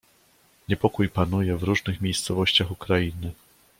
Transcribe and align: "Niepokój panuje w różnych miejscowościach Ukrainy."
"Niepokój 0.69 1.09
panuje 1.09 1.57
w 1.57 1.63
różnych 1.63 2.01
miejscowościach 2.01 2.71
Ukrainy." 2.71 3.33